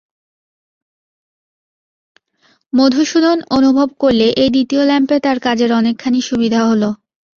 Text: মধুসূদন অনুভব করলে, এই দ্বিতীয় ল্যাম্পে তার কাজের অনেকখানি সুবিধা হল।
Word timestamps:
মধুসূদন 2.73 3.37
অনুভব 3.49 3.89
করলে, 3.99 4.27
এই 4.33 4.49
দ্বিতীয় 4.49 4.83
ল্যাম্পে 4.85 5.17
তার 5.19 5.37
কাজের 5.39 5.71
অনেকখানি 5.73 6.19
সুবিধা 6.21 6.61
হল। 6.65 6.83